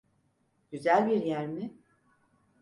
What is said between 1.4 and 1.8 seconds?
mi?